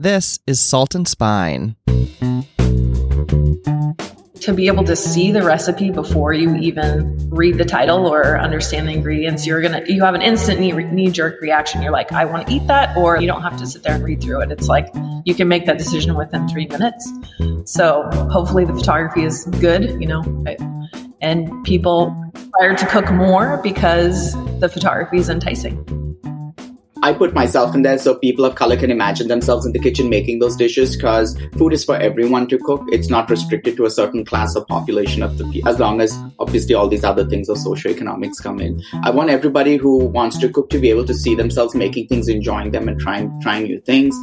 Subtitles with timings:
[0.00, 1.76] This is Salt and Spine.
[4.40, 8.88] To be able to see the recipe before you even read the title or understand
[8.88, 11.82] the ingredients, you're gonna you have an instant knee, knee jerk reaction.
[11.82, 14.02] You're like, I want to eat that, or you don't have to sit there and
[14.02, 14.50] read through it.
[14.50, 14.88] It's like
[15.26, 17.06] you can make that decision within three minutes.
[17.66, 20.22] So hopefully the photography is good, you know,
[21.20, 22.16] and people
[22.58, 25.84] are to cook more because the photography is enticing.
[27.02, 30.10] I put myself in there so people of color can imagine themselves in the kitchen
[30.10, 32.82] making those dishes because food is for everyone to cook.
[32.92, 36.74] It's not restricted to a certain class of population of the as long as obviously
[36.74, 38.82] all these other things of socioeconomics come in.
[39.02, 42.28] I want everybody who wants to cook to be able to see themselves making things,
[42.28, 44.14] enjoying them, and trying trying new things.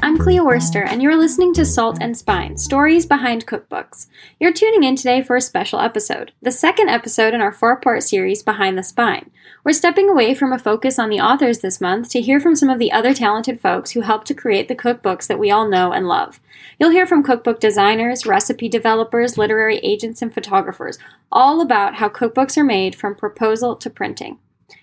[0.00, 4.06] I'm Clea Worster, and you're listening to Salt and Spine Stories Behind Cookbooks.
[4.38, 8.04] You're tuning in today for a special episode, the second episode in our four part
[8.04, 9.30] series Behind the Spine.
[9.64, 12.70] We're stepping away from a focus on the authors this month to hear from some
[12.70, 15.92] of the other talented folks who helped to create the cookbooks that we all know
[15.92, 16.40] and love.
[16.78, 20.98] You'll hear from cookbook designers, recipe developers, literary agents, and photographers,
[21.32, 24.38] all about how cookbooks are made from proposal to printing.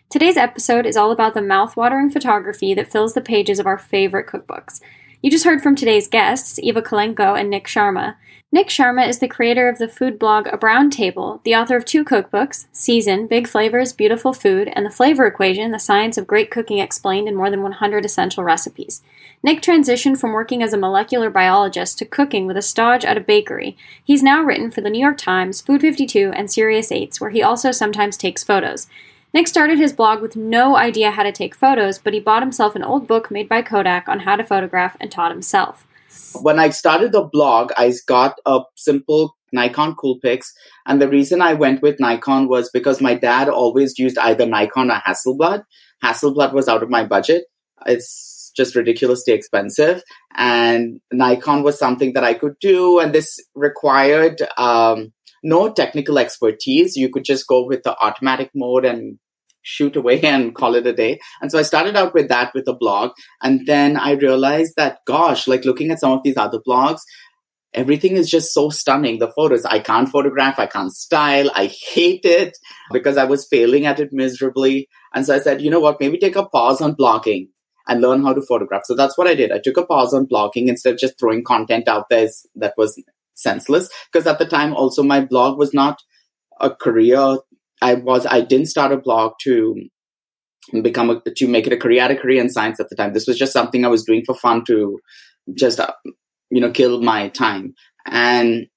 [0.10, 4.28] Today's episode is all about the mouthwatering photography that fills the pages of our favorite
[4.28, 4.82] cookbooks.
[5.26, 8.14] You just heard from today's guests, Eva Kolenko and Nik Sharma.
[8.52, 11.84] Nik Sharma is the creator of the food blog A Brown Table, the author of
[11.84, 16.52] two cookbooks, Season, Big Flavors, Beautiful Food, and The Flavor Equation, The Science of Great
[16.52, 19.02] Cooking Explained in More Than 100 Essential Recipes.
[19.42, 23.20] Nik transitioned from working as a molecular biologist to cooking with a stage at a
[23.20, 23.76] bakery.
[24.04, 27.42] He's now written for the New York Times, Food 52, and Serious Eats, where he
[27.42, 28.86] also sometimes takes photos.
[29.36, 32.74] Nik started his blog with no idea how to take photos, but he bought himself
[32.74, 35.86] an old book made by Kodak on how to photograph and taught himself.
[36.42, 40.46] When I started the blog, I got a simple Nikon Coolpix.
[40.86, 44.90] And the reason I went with Nikon was because my dad always used either Nikon
[44.90, 45.64] or Hasselblad.
[46.02, 47.44] Hasselblad was out of my budget.
[47.86, 50.02] It's just ridiculously expensive.
[50.38, 53.00] And Nikon was something that I could do.
[53.00, 55.12] And this required um,
[55.44, 56.96] no technical expertise.
[56.96, 59.20] You could just go with the automatic mode and
[59.66, 61.20] shoot away and call it a day.
[61.42, 63.12] And so I started out with that with a blog.
[63.42, 67.00] And then I realized that, gosh, like looking at some of these other blogs,
[67.74, 69.20] everything is just so stunning.
[69.20, 72.58] The photos, I can't photograph, I can't style, I hate it
[72.94, 74.88] because I was failing at it miserably.
[75.14, 77.50] And so I said, you know what, maybe take a pause on blogging
[77.88, 78.84] and learn how to photograph.
[78.86, 79.52] So that's what I did.
[79.52, 83.02] I took a pause on blogging instead of just throwing content out there that was
[83.36, 83.90] senseless.
[84.12, 86.02] Because at the time, also, my blog was not
[86.60, 87.38] a career
[87.82, 89.76] I was I didn't start a blog to
[90.82, 92.10] become a, to make it a career.
[92.10, 93.14] A career in science at the time.
[93.14, 95.00] This was just something I was doing for fun to
[95.54, 95.94] just uh,
[96.50, 97.76] you know kill my time
[98.08, 98.68] and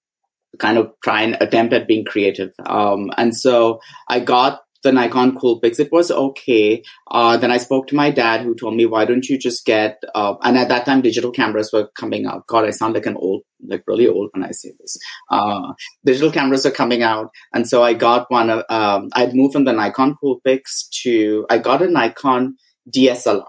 [0.58, 2.53] kind of try and attempt at being creative.
[2.64, 5.80] Um, and so I got the Nikon Coolpix.
[5.80, 6.82] It was okay.
[7.10, 10.02] Uh, then I spoke to my dad, who told me, "Why don't you just get?"
[10.14, 12.46] Uh, and at that time, digital cameras were coming out.
[12.46, 14.96] God, I sound like an old, like really old when I say this.
[15.30, 15.72] Uh,
[16.04, 18.50] digital cameras are coming out, and so I got one.
[18.50, 22.56] Um, I'd moved from the Nikon Coolpix to I got a Nikon
[22.94, 23.44] DSLR,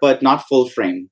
[0.00, 1.10] but not full frame.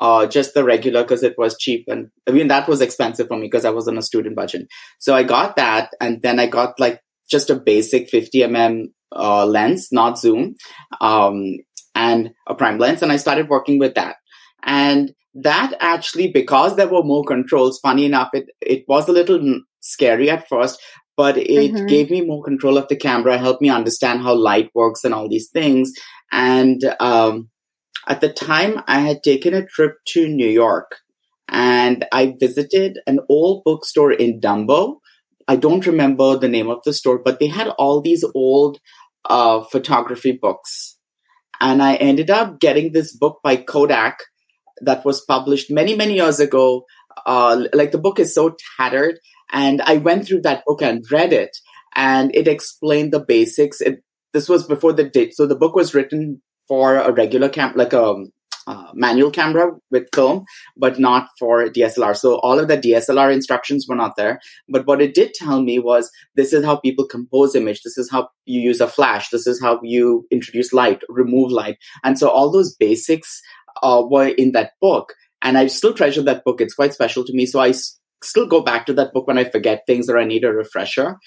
[0.00, 3.36] Uh, just the regular because it was cheap and I mean that was expensive for
[3.36, 4.66] me because I was on a student budget.
[4.98, 8.84] So I got that and then I got like just a basic 50 mm
[9.14, 10.56] uh, lens, not zoom,
[11.00, 11.58] um,
[11.94, 13.02] and a prime lens.
[13.02, 14.16] And I started working with that.
[14.62, 19.60] And that actually, because there were more controls, funny enough, it, it was a little
[19.80, 20.80] scary at first,
[21.16, 21.86] but it mm-hmm.
[21.86, 25.28] gave me more control of the camera, helped me understand how light works and all
[25.28, 25.92] these things.
[26.30, 27.50] And um,
[28.08, 30.96] at the time, I had taken a trip to New York
[31.48, 34.96] and I visited an old bookstore in Dumbo.
[35.48, 38.78] I don't remember the name of the store, but they had all these old
[39.24, 40.98] uh, photography books.
[41.60, 44.18] And I ended up getting this book by Kodak
[44.80, 46.84] that was published many, many years ago.
[47.26, 49.18] Uh, like the book is so tattered.
[49.52, 51.50] And I went through that book and read it,
[51.94, 53.80] and it explained the basics.
[53.82, 54.02] It,
[54.32, 55.34] this was before the date.
[55.34, 58.14] So the book was written for a regular camp, like a
[58.66, 60.44] uh, manual camera with film,
[60.76, 62.16] but not for DSLR.
[62.16, 64.40] So all of the DSLR instructions were not there.
[64.68, 67.82] But what it did tell me was this is how people compose image.
[67.82, 69.30] This is how you use a flash.
[69.30, 71.76] This is how you introduce light, remove light.
[72.04, 73.40] And so all those basics
[73.82, 75.14] uh, were in that book.
[75.42, 76.60] And I still treasure that book.
[76.60, 77.46] It's quite special to me.
[77.46, 77.72] So I
[78.22, 81.18] still go back to that book when I forget things or I need a refresher.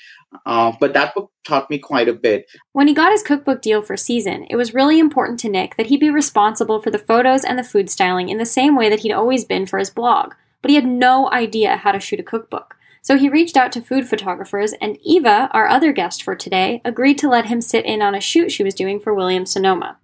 [0.46, 2.46] Uh, but that book taught me quite a bit.
[2.74, 5.88] When he got his cookbook deal for season, it was really important to Nik that
[5.88, 9.02] he be responsible for the photos and the food styling in the same way that
[9.02, 10.34] he'd always been for his blog.
[10.62, 12.76] But he had no idea how to shoot a cookbook.
[13.02, 17.20] So he reached out to food photographers, and Eva, our other guest for today, agreed
[17.20, 20.00] to let him sit in on a shoot she was doing for Williams Sonoma.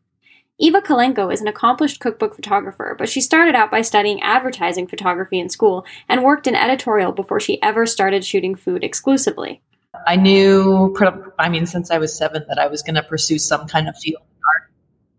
[0.63, 5.39] Eva Kolenko is an accomplished cookbook photographer, but she started out by studying advertising photography
[5.39, 9.59] in school and worked in editorial before she ever started shooting food exclusively.
[10.05, 10.95] I knew,
[11.39, 13.97] I mean, since I was seven, that I was going to pursue some kind of
[13.97, 14.71] field art.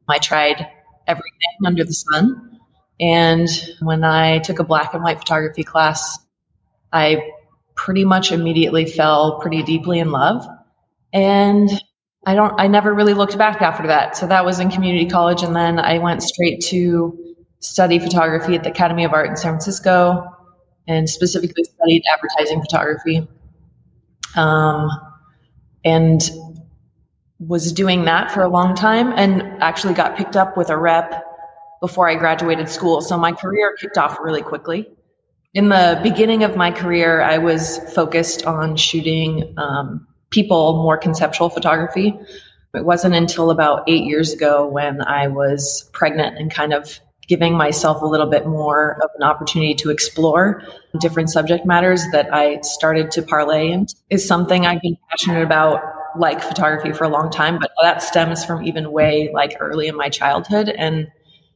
[0.08, 0.64] I tried
[1.08, 2.60] everything under the sun.
[3.00, 3.48] And
[3.80, 6.20] when I took a black and white photography class,
[6.92, 7.32] I
[7.74, 10.46] pretty much immediately fell pretty deeply in love.
[11.12, 11.68] And
[12.24, 14.16] I don't, I never really looked back after that.
[14.16, 15.42] So that was in community college.
[15.42, 19.52] And then I went straight to study photography at the Academy of Art in San
[19.52, 20.28] Francisco
[20.86, 23.26] and specifically studied advertising photography.
[24.36, 24.88] Um,
[25.84, 26.22] and
[27.38, 31.24] was doing that for a long time and actually got picked up with a rep
[31.80, 33.00] before I graduated school.
[33.00, 34.88] So my career kicked off really quickly.
[35.52, 41.48] In the beginning of my career, I was focused on shooting um, people, more conceptual
[41.48, 42.18] photography.
[42.74, 46.98] It wasn't until about eight years ago when I was pregnant and kind of
[47.28, 50.62] giving myself a little bit more of an opportunity to explore
[50.98, 55.82] different subject matters that I started to parlay into is something I've been passionate about
[56.18, 59.96] like photography for a long time, but that stems from even way like early in
[59.96, 60.68] my childhood.
[60.68, 61.10] And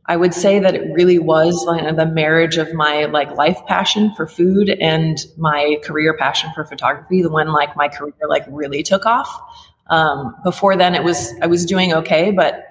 [0.08, 4.14] I would say that it really was like the marriage of my like life passion
[4.14, 8.84] for food and my career passion for photography, the one like my career like really
[8.84, 9.28] took off.
[9.88, 12.64] Um, before then, it was I was doing okay, but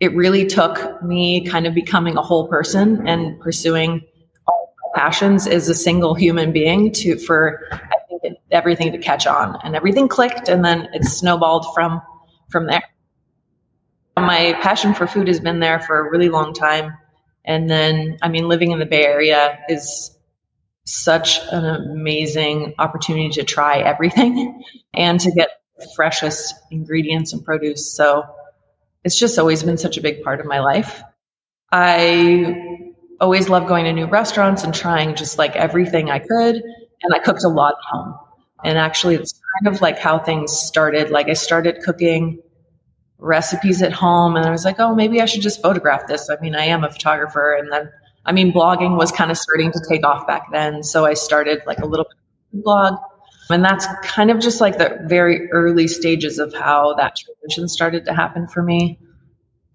[0.00, 4.02] it really took me kind of becoming a whole person and pursuing
[4.48, 9.28] all my passions as a single human being to for I think everything to catch
[9.28, 12.02] on and everything clicked and then it snowballed from
[12.50, 12.82] from there.
[14.16, 16.96] My passion for food has been there for a really long time.
[17.44, 20.16] And then, I mean, living in the Bay Area is
[20.84, 24.62] such an amazing opportunity to try everything
[24.94, 25.48] and to get
[25.96, 27.92] freshest ingredients and produce.
[27.94, 28.24] So
[29.02, 31.02] it's just always been such a big part of my life.
[31.72, 32.82] I
[33.20, 36.56] always love going to new restaurants and trying just like everything I could.
[36.56, 38.18] And I cooked a lot at home.
[38.64, 41.10] And actually, it's kind of like how things started.
[41.10, 42.40] Like I started cooking
[43.18, 46.28] recipes at home and I was like, oh, maybe I should just photograph this.
[46.28, 47.54] I mean, I am a photographer.
[47.54, 47.90] And then,
[48.24, 50.82] I mean, blogging was kind of starting to take off back then.
[50.82, 52.06] So I started like a little
[52.52, 52.98] blog.
[53.50, 58.06] And that's kind of just like the very early stages of how that transition started
[58.06, 58.98] to happen for me.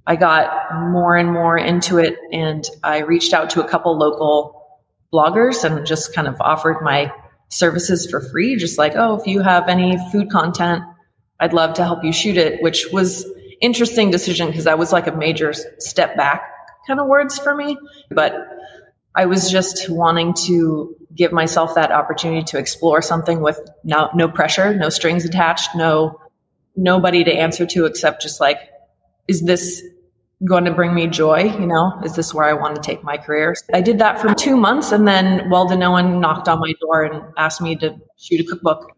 [0.07, 4.59] I got more and more into it and I reached out to a couple local
[5.13, 7.13] bloggers and just kind of offered my
[7.50, 10.83] services for free, just like, oh, if you have any food content,
[11.39, 13.25] I'd love to help you shoot it, which was
[13.62, 16.44] interesting decision because that was like a major step back
[16.88, 17.77] kind of words for me.
[18.09, 18.33] But
[19.15, 24.30] I was just wanting to give myself that opportunity to explore something with no, no
[24.30, 26.19] pressure, no strings attached, no
[26.75, 28.57] nobody to answer to except just like,
[29.27, 29.83] is this
[30.45, 31.44] going to bring me joy?
[31.44, 33.56] You know, is this where I want to take my career?
[33.74, 37.33] I did that for two months and then Well Denoan knocked on my door and
[37.38, 38.95] asked me to shoot a cookbook.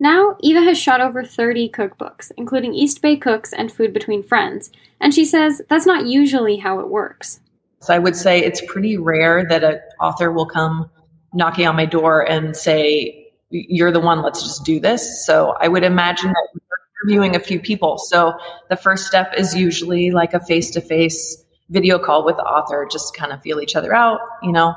[0.00, 4.70] Now, Eva has shot over 30 cookbooks, including East Bay Cooks and Food Between Friends,
[5.00, 7.40] and she says that's not usually how it works.
[7.80, 10.90] So I would say it's pretty rare that an author will come
[11.32, 15.26] knocking on my door and say, You're the one, let's just do this.
[15.26, 17.98] So I would imagine that we're interviewing a few people.
[17.98, 18.34] So
[18.68, 22.86] the first step is usually like a face to face video call with the author,
[22.90, 24.74] just kind of feel each other out, you know,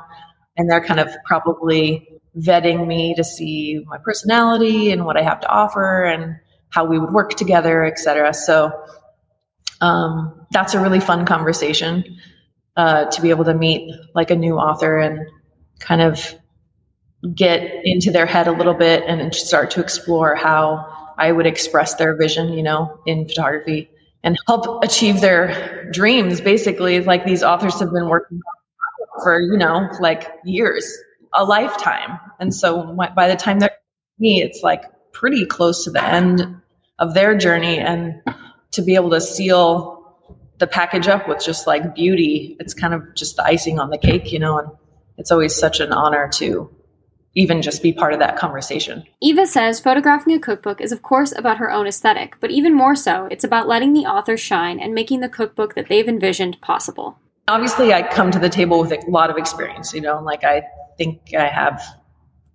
[0.56, 5.40] and they're kind of probably vetting me to see my personality and what I have
[5.40, 6.36] to offer and
[6.70, 8.32] how we would work together, etc.
[8.32, 8.72] So
[9.80, 12.18] um, that's a really fun conversation
[12.76, 15.28] uh, to be able to meet like a new author and
[15.80, 16.34] kind of
[17.34, 21.94] get into their head a little bit and start to explore how I would express
[21.96, 23.90] their vision, you know, in photography
[24.24, 26.40] and help achieve their dreams.
[26.40, 28.40] Basically, like these authors have been working
[29.22, 30.90] for, you know, like years
[31.34, 32.18] a lifetime.
[32.38, 33.70] And so by the time they're
[34.18, 36.60] me, it's like pretty close to the end
[36.98, 37.78] of their journey.
[37.78, 38.22] And
[38.72, 39.98] to be able to seal
[40.58, 43.98] the package up with just like beauty, it's kind of just the icing on the
[43.98, 44.68] cake, you know, and
[45.18, 46.70] it's always such an honor to
[47.34, 49.04] even just be part of that conversation.
[49.22, 52.94] Eva says photographing a cookbook is, of course, about her own aesthetic, but even more
[52.94, 57.18] so, it's about letting the author shine and making the cookbook that they've envisioned possible.
[57.48, 60.62] Obviously, I come to the table with a lot of experience, you know, like I
[61.02, 61.82] think I have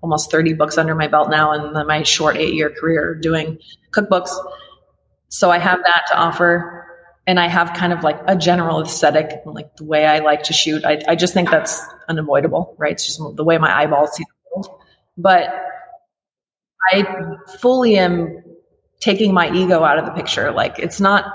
[0.01, 3.59] almost 30 books under my belt now in my short eight year career doing
[3.91, 4.29] cookbooks.
[5.29, 6.85] So I have that to offer.
[7.25, 10.53] And I have kind of like a general aesthetic, like the way I like to
[10.53, 10.85] shoot.
[10.85, 12.93] I, I just think that's unavoidable, right?
[12.93, 14.81] It's just the way my eyeballs see the world.
[15.17, 15.53] But
[16.89, 17.05] I
[17.59, 18.43] fully am
[19.01, 20.53] taking my ego out of the picture.
[20.53, 21.25] Like it's not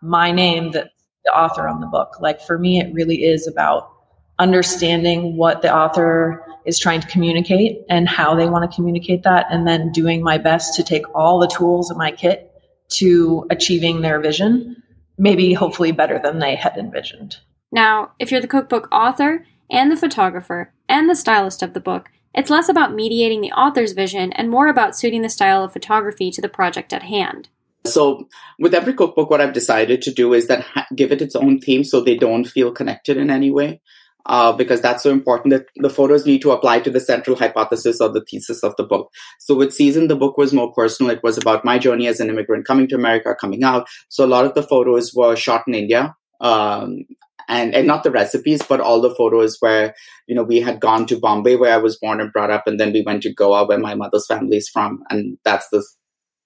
[0.00, 0.88] my name that
[1.26, 2.18] the author on the book.
[2.18, 3.92] Like for me, it really is about
[4.38, 9.46] understanding what the author is trying to communicate and how they want to communicate that,
[9.50, 12.50] and then doing my best to take all the tools in my kit
[12.88, 14.82] to achieving their vision,
[15.18, 17.36] maybe hopefully better than they had envisioned.
[17.70, 22.10] Now, if you're the cookbook author and the photographer and the stylist of the book,
[22.34, 26.30] it's less about mediating the author's vision and more about suiting the style of photography
[26.30, 27.48] to the project at hand.
[27.84, 28.28] So,
[28.58, 30.64] with every cookbook, what I've decided to do is that
[30.94, 33.80] give it its own theme so they don't feel connected in any way
[34.26, 38.00] uh, because that's so important that the photos need to apply to the central hypothesis
[38.00, 39.10] or the thesis of the book.
[39.38, 41.10] So with Season, the book was more personal.
[41.10, 43.88] It was about my journey as an immigrant coming to America, coming out.
[44.08, 46.14] So a lot of the photos were shot in India.
[46.40, 47.04] Um,
[47.48, 49.94] and, and not the recipes, but all the photos where,
[50.26, 52.66] you know, we had gone to Bombay where I was born and brought up.
[52.66, 55.02] And then we went to Goa where my mother's family is from.
[55.10, 55.84] And that's the,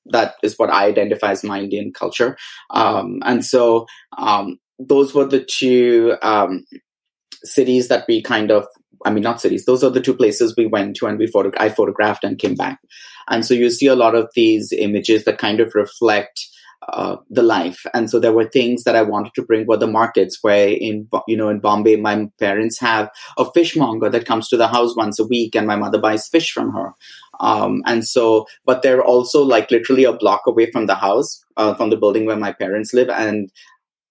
[0.07, 2.37] that is what I identify as my Indian culture.
[2.71, 6.65] Um, and so, um, those were the two, um,
[7.47, 8.67] cities that we kind of
[9.05, 9.67] I mean, not cities.
[9.67, 12.81] Those are the two places we went to and we I photographed and came back.
[13.29, 16.41] And so you see a lot of these images that kind of reflect
[16.89, 17.85] uh, the life.
[17.95, 21.09] And so there were things that I wanted to bring were the markets where in,
[21.27, 25.19] you know, in Bombay, my parents have a fishmonger that comes to the house once
[25.19, 26.93] a week and my mother buys fish from her.
[27.41, 31.75] Um, and so, but they're also like literally a block away from the house, uh,
[31.75, 33.09] from the building where my parents live.
[33.09, 33.51] And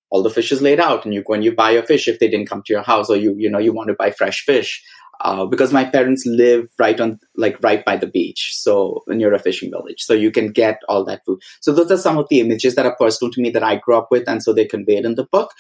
[0.09, 1.05] all the fish is laid out.
[1.05, 3.09] And you go and you buy a fish if they didn't come to your house
[3.09, 4.83] or you you know you want to buy fresh fish.
[5.21, 9.39] Uh, because my parents live right on like right by the beach so near a
[9.39, 10.01] fishing village.
[10.01, 11.39] So you can get all that food.
[11.61, 13.95] So those are some of the images that are personal to me that i grew
[13.95, 15.51] up with and so they conveyed in the book.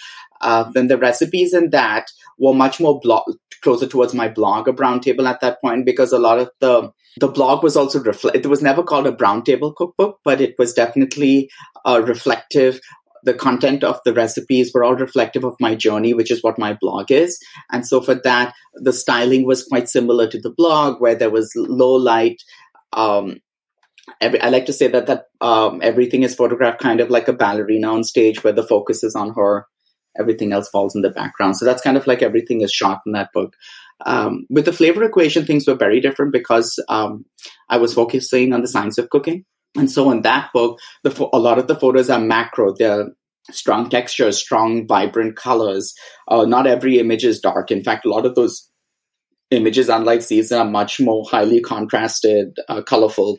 [0.41, 3.23] Uh, then the recipes in that were much more blog
[3.61, 6.91] closer towards my blog a brown table at that point because a lot of the
[7.19, 10.53] the blog was also reflect it was never called a brown table cookbook but it
[10.59, 11.49] was definitely
[11.85, 12.79] uh, reflective
[13.25, 16.77] the content of the recipes were all reflective of my journey, which is what my
[16.79, 17.39] blog is.
[17.71, 21.51] And so for that, the styling was quite similar to the blog, where there was
[21.55, 22.41] low light.
[22.93, 23.37] Um,
[24.21, 27.33] every, I like to say that that um, everything is photographed kind of like a
[27.33, 29.65] ballerina on stage, where the focus is on her.
[30.17, 31.57] Everything else falls in the background.
[31.57, 33.53] So that's kind of like everything is shot in that book.
[34.05, 37.25] Um, with the flavor equation, things were very different because um,
[37.69, 39.45] I was focusing on the science of cooking.
[39.75, 42.73] And so in that book, the, a lot of the photos are macro.
[42.73, 43.09] They're
[43.51, 45.93] strong textures, strong, vibrant colors.
[46.27, 47.71] Uh, not every image is dark.
[47.71, 48.69] In fact, a lot of those
[49.51, 53.37] images, unlike season, are much more highly contrasted, uh, colorful,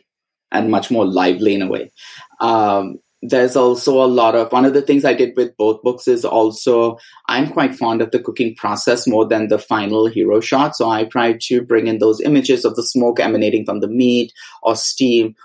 [0.51, 1.91] and much more lively in a way.
[2.39, 6.07] Um, there's also a lot of one of the things I did with both books
[6.07, 10.75] is also I'm quite fond of the cooking process more than the final hero shot.
[10.75, 14.31] So I tried to bring in those images of the smoke emanating from the meat
[14.61, 15.35] or steam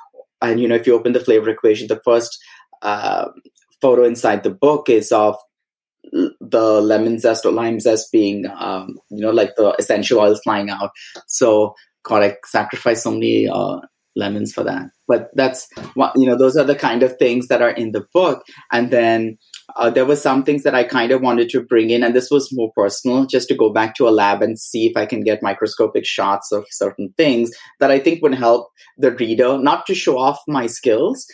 [0.43, 2.39] and you know if you open the flavor equation the first
[2.83, 3.29] uh,
[3.81, 5.37] photo inside the book is of
[6.41, 10.71] the lemon zest or lime zest being um, you know like the essential oils flying
[10.71, 10.91] out.
[11.27, 13.79] So god i sacrifice so many uh,
[14.17, 14.91] lemons for that.
[15.09, 18.05] But that's what you know those are the kind of things that are in the
[18.13, 18.43] book.
[18.73, 19.39] And then
[19.77, 22.31] uh, there were some things that I kind of wanted to bring in, and this
[22.31, 25.23] was more personal, just to go back to a lab and see if I can
[25.23, 27.51] get microscopic shots of certain things
[27.81, 31.27] that I think would help the reader, not to show off my skills,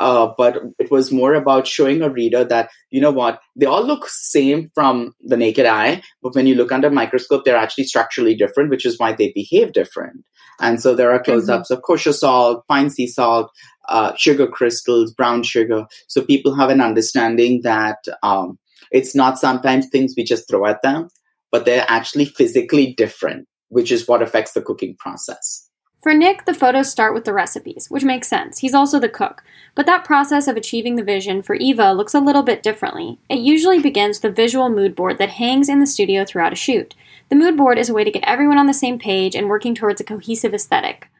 [0.00, 3.84] uh, but it was more about showing a reader that, you know what, they all
[3.84, 7.84] look same from the naked eye, but when you look under a microscope, they're actually
[7.84, 10.24] structurally different, which is why they behave different.
[10.60, 11.78] And so there are close ups mm-hmm.
[11.78, 13.50] of kosher salt, fine sea salt,
[13.88, 15.86] uh, sugar crystals, brown sugar.
[16.08, 18.58] So people have an understanding that um,
[18.90, 21.08] it's not sometimes things we just throw at them,
[21.50, 25.68] but they're actually physically different, which is what affects the cooking process.
[26.02, 28.58] For Nik, the photos start with the recipes, which makes sense.
[28.58, 29.42] He's also the cook.
[29.74, 33.18] But that process of achieving the vision for Eva looks a little bit differently.
[33.28, 36.56] It usually begins with a visual mood board that hangs in the studio throughout a
[36.56, 36.94] shoot.
[37.28, 39.74] The mood board is a way to get everyone on the same page and working
[39.74, 41.10] towards a cohesive aesthetic.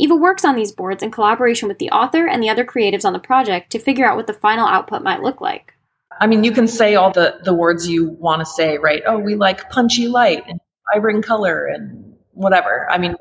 [0.00, 3.12] Eva works on these boards in collaboration with the author and the other creatives on
[3.12, 5.74] the project to figure out what the final output might look like.
[6.18, 9.02] I mean, you can say all the, the words you want to say, right?
[9.06, 10.58] Oh, we like punchy light and
[10.92, 12.90] vibrant color and whatever.
[12.90, 13.14] I mean,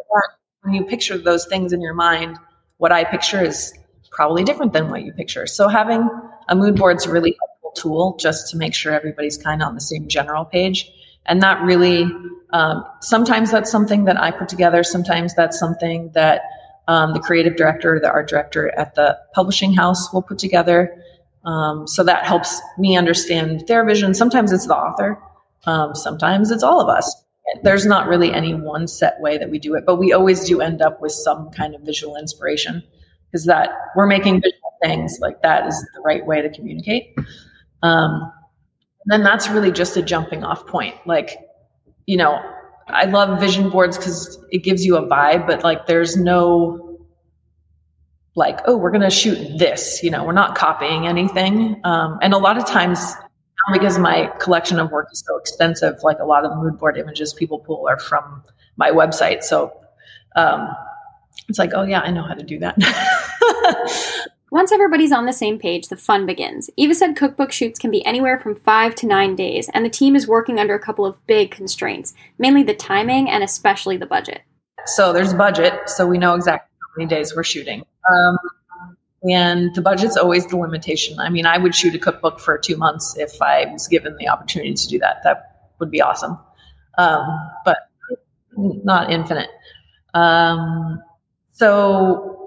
[0.62, 2.38] when you picture those things in your mind,
[2.78, 3.74] what I picture is
[4.10, 5.48] probably different than what you picture.
[5.48, 6.10] So having
[6.48, 9.68] a mood board is a really helpful tool just to make sure everybody's kind of
[9.68, 10.90] on the same general page.
[11.26, 12.10] And that really,
[12.52, 14.84] um, sometimes that's something that I put together.
[14.84, 16.42] Sometimes that's something that
[16.90, 21.04] um, the creative director, the art director at the publishing house will put together.
[21.46, 24.14] Um, so that helps me understand their vision.
[24.16, 25.22] Sometimes it's the author,
[25.66, 27.06] um, sometimes it's all of us.
[27.64, 30.62] There's not really any one set way that we do it, but we always do
[30.62, 32.84] end up with some kind of visual inspiration.
[33.32, 37.16] because that we're making visual things like that is the right way to communicate.
[37.84, 38.32] Um,
[39.06, 40.96] then that's really just a jumping off point.
[41.06, 41.38] Like,
[42.06, 42.40] you know,
[42.90, 46.90] I love vision boards because it gives you a vibe, but like there's no
[48.36, 50.02] like, oh, we're going to shoot this.
[50.02, 51.80] You know, we're not copying anything.
[51.84, 53.14] Um, and a lot of times,
[53.74, 56.98] because my collection of work is so extensive, like a lot of the mood board
[56.98, 58.44] images people pull are from
[58.78, 59.44] my website.
[59.44, 59.74] So
[60.36, 60.70] um,
[61.48, 62.78] it's like, oh, yeah, I know how to do that.
[64.52, 66.70] Once everybody's on the same page, the fun begins.
[66.76, 70.16] Eva said cookbook shoots can be anywhere from five to nine days, and the team
[70.16, 74.42] is working under a couple of big constraints, mainly the timing and especially the budget.
[74.86, 77.86] So there's budget, so we know exactly how many days we're shooting.
[78.10, 78.38] Um,
[79.24, 81.20] and the budget's always the limitation.
[81.20, 84.30] I mean, I would shoot a cookbook for two months if I was given the
[84.30, 85.18] opportunity to do that.
[85.26, 86.40] That would be awesome.
[86.98, 87.28] Um,
[87.66, 87.78] but
[88.56, 89.50] not infinite.
[90.14, 91.02] Um,
[91.52, 92.39] so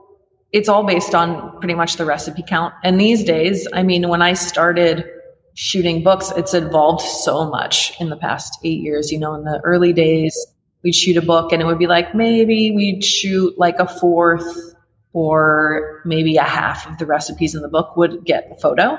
[0.52, 2.74] it's all based on pretty much the recipe count.
[2.84, 5.06] And these days, I mean, when I started
[5.54, 9.10] shooting books, it's evolved so much in the past eight years.
[9.10, 10.46] You know, in the early days,
[10.82, 14.74] we'd shoot a book and it would be like maybe we'd shoot like a fourth
[15.14, 18.98] or maybe a half of the recipes in the book would get the photo.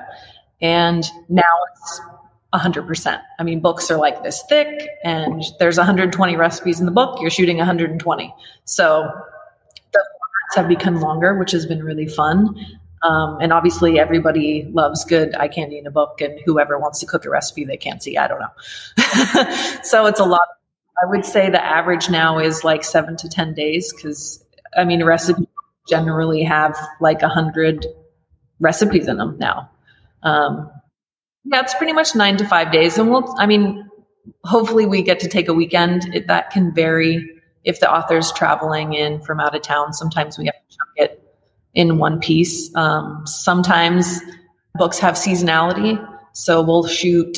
[0.61, 2.01] And now it's
[2.53, 3.21] 100%.
[3.39, 7.19] I mean, books are like this thick and there's 120 recipes in the book.
[7.19, 8.33] You're shooting 120.
[8.65, 9.09] So
[10.55, 12.55] have become longer, which has been really fun.
[13.03, 17.05] Um, and obviously, everybody loves good eye candy in a book, and whoever wants to
[17.05, 19.53] cook a recipe they can't see, I don't know.
[19.83, 20.47] so it's a lot.
[21.01, 24.45] I would say the average now is like seven to 10 days because,
[24.77, 25.47] I mean, recipes
[25.89, 27.85] generally have like a hundred
[28.59, 29.69] recipes in them now.
[30.21, 30.71] Um,
[31.43, 32.97] yeah, it's pretty much nine to five days.
[32.97, 33.89] And we'll, I mean,
[34.43, 36.15] hopefully we get to take a weekend.
[36.15, 37.32] It, that can vary
[37.63, 41.23] if the author's traveling in from out of town, sometimes we have to chunk it
[41.73, 42.73] in one piece.
[42.75, 44.19] Um, sometimes
[44.75, 47.37] books have seasonality, so we'll shoot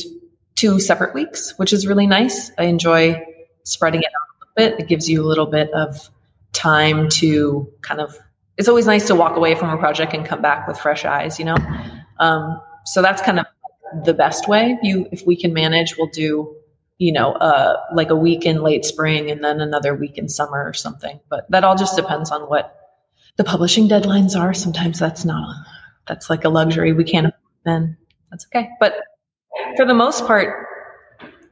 [0.55, 2.51] two separate weeks, which is really nice.
[2.57, 3.21] I enjoy
[3.63, 4.83] spreading it out a little bit.
[4.83, 6.09] It gives you a little bit of
[6.53, 8.17] time to kind of.
[8.57, 11.39] It's always nice to walk away from a project and come back with fresh eyes,
[11.39, 11.57] you know.
[12.19, 13.45] Um, so that's kind of
[14.05, 14.77] the best way.
[14.81, 16.55] You, if we can manage, we'll do
[16.97, 20.63] you know, uh, like a week in late spring and then another week in summer
[20.65, 21.19] or something.
[21.29, 22.75] But that all just depends on what
[23.37, 24.53] the publishing deadlines are.
[24.53, 25.55] Sometimes that's not,
[26.07, 27.33] that's like a luxury we can't
[27.65, 27.97] then
[28.29, 28.69] that's okay.
[28.79, 28.93] But
[29.75, 30.67] for the most part,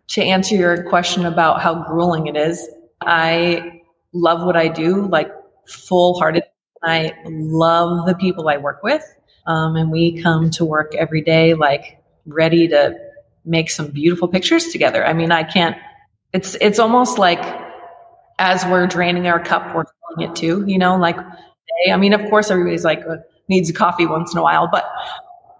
[0.10, 2.65] to answer your question about how grueling it is,
[3.01, 3.82] I
[4.13, 5.32] love what I do, like
[5.67, 6.43] full hearted.
[6.84, 9.03] I love the people I work with.
[9.47, 12.95] Um, and we come to work every day, like ready to
[13.45, 15.06] make some beautiful pictures together.
[15.06, 15.77] I mean, I can't,
[16.34, 17.43] it's, it's almost like
[18.39, 21.17] as we're draining our cup, we're filling it too, you know, like,
[21.91, 23.17] I mean, of course, everybody's like uh,
[23.49, 24.89] needs a coffee once in a while, but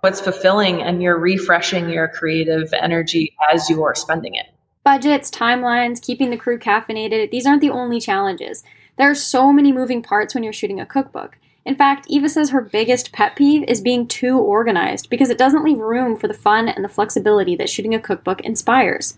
[0.02, 4.48] what's fulfilling and you're refreshing your creative energy as you are spending it.
[4.84, 8.64] Budgets, timelines, keeping the crew caffeinated, these aren't the only challenges.
[8.98, 11.38] There are so many moving parts when you're shooting a cookbook.
[11.66, 15.64] In fact, Eva says her biggest pet peeve is being too organized because it doesn't
[15.64, 19.18] leave room for the fun and the flexibility that shooting a cookbook inspires.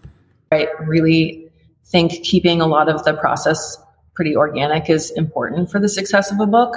[0.51, 1.49] I really
[1.85, 3.77] think keeping a lot of the process
[4.13, 6.75] pretty organic is important for the success of a book.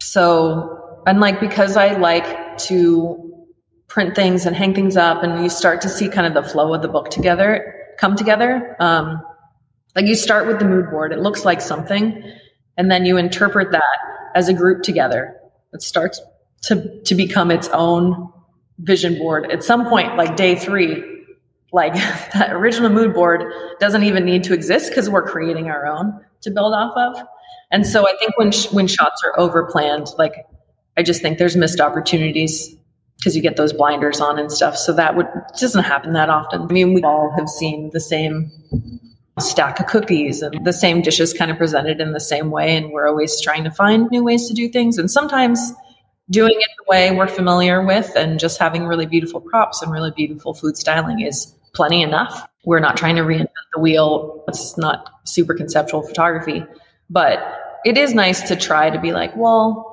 [0.00, 3.46] So, and like because I like to
[3.88, 6.74] print things and hang things up and you start to see kind of the flow
[6.74, 8.76] of the book together come together.
[8.78, 9.22] Um,
[9.94, 12.22] like you start with the mood board, it looks like something,
[12.76, 13.98] and then you interpret that
[14.34, 15.40] as a group together.
[15.72, 16.20] It starts
[16.64, 18.32] to, to become its own
[18.78, 19.50] vision board.
[19.50, 21.02] At some point, like day three,
[21.72, 21.94] like
[22.34, 23.44] that original mood board
[23.80, 27.26] doesn't even need to exist because we're creating our own to build off of.
[27.70, 30.34] And so I think when, sh- when shots are over planned, like
[30.96, 32.74] I just think there's missed opportunities
[33.18, 34.76] because you get those blinders on and stuff.
[34.76, 35.26] So that would
[35.58, 36.62] doesn't happen that often.
[36.62, 38.52] I mean, we all have seen the same
[39.38, 42.76] stack of cookies and the same dishes kind of presented in the same way.
[42.76, 44.98] And we're always trying to find new ways to do things.
[44.98, 45.72] And sometimes
[46.30, 50.10] doing it the way we're familiar with and just having really beautiful props and really
[50.10, 52.48] beautiful food styling is plenty enough.
[52.64, 54.44] We're not trying to reinvent the wheel.
[54.48, 56.64] It's not super conceptual photography,
[57.10, 59.92] but it is nice to try to be like, well,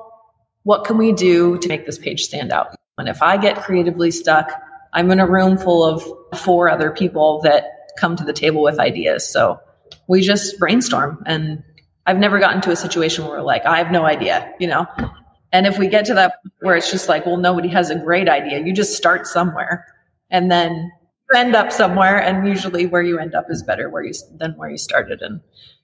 [0.64, 2.74] what can we do to make this page stand out?
[2.98, 4.50] And if I get creatively stuck,
[4.92, 6.02] I'm in a room full of
[6.40, 9.30] four other people that come to the table with ideas.
[9.30, 9.60] So
[10.08, 11.22] we just brainstorm.
[11.26, 11.62] And
[12.06, 14.86] I've never gotten to a situation where like, I have no idea, you know?
[15.52, 18.28] And if we get to that where it's just like, well, nobody has a great
[18.28, 19.86] idea, you just start somewhere
[20.30, 20.90] and then
[21.34, 22.20] end up somewhere.
[22.20, 25.22] And usually where you end up is better where you, than where you started.
[25.22, 25.40] And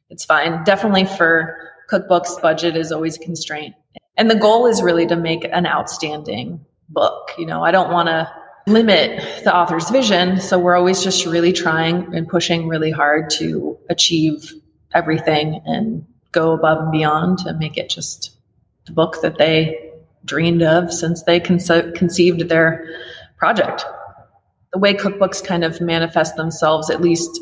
[0.08, 0.64] it's fine.
[0.64, 1.56] Definitely for
[1.90, 3.74] cookbooks, budget is always a constraint.
[4.16, 7.30] and the goal is really to make an outstanding book.
[7.38, 8.30] You know, I don't want to
[8.66, 10.40] limit the author's vision.
[10.40, 14.52] So we're always just really trying and pushing really hard to achieve
[14.94, 18.36] everything and go above and beyond to make it just
[18.86, 19.92] the book that they
[20.24, 22.86] dreamed of since they conce- conceived their
[23.36, 23.84] project.
[24.72, 27.40] The way cookbooks kind of manifest themselves, at least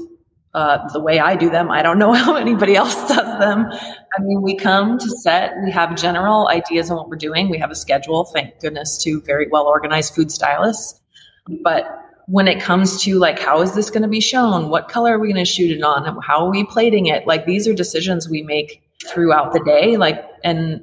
[0.54, 1.70] uh, the way I do them.
[1.70, 3.66] I don't know how anybody else does them.
[3.70, 7.50] I mean, we come to set, we have general ideas on what we're doing.
[7.50, 10.97] We have a schedule, thank goodness, to very well organized food stylists.
[11.48, 11.84] But
[12.26, 14.68] when it comes to like, how is this going to be shown?
[14.68, 16.20] What color are we going to shoot it on?
[16.22, 17.26] How are we plating it?
[17.26, 19.96] Like, these are decisions we make throughout the day.
[19.96, 20.82] Like, and